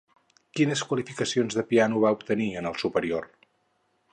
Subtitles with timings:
[0.59, 3.29] Quines qualificacions de piano va obtenir en el superior?